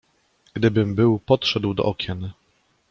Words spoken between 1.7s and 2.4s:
do okien!"